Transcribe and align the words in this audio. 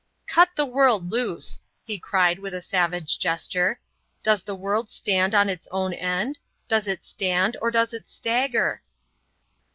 Cut 0.25 0.49
the 0.55 0.65
world 0.65 1.11
loose," 1.11 1.61
he 1.83 1.99
cried 1.99 2.39
with 2.39 2.55
a 2.55 2.59
savage 2.63 3.19
gesture. 3.19 3.79
"Does 4.23 4.41
the 4.41 4.55
world 4.55 4.89
stand 4.89 5.35
on 5.35 5.47
its 5.47 5.67
own 5.69 5.93
end? 5.93 6.39
Does 6.67 6.87
it 6.87 7.03
stand, 7.03 7.55
or 7.61 7.69
does 7.69 7.93
it 7.93 8.09
stagger?" 8.09 8.81